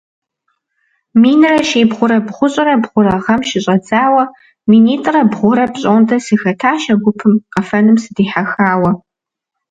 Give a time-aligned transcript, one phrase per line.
[1.21, 4.23] Минрэ щибгъурэ бгъущӀрэ бгъурэ гъэм щыщӀэдзауэ
[4.69, 8.91] минитӀрэ бгъурэ пщӀондэ сыхэтащ а гупым, къэфэным сыдихьэхауэ.